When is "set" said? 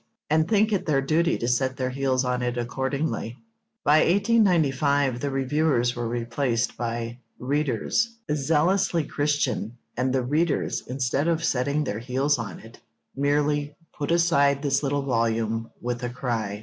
1.47-1.77